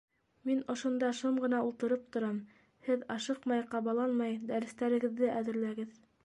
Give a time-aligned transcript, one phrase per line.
[0.49, 2.39] -Мин ошонда шым ғына ултырып торам,
[2.87, 5.95] һеҙ ашыҡмай-ҡабаланмай дәрестәрегеҙҙе әҙерләгеҙ.